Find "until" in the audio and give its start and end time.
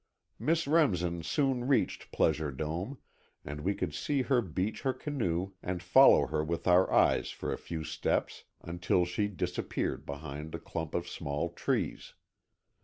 8.61-9.05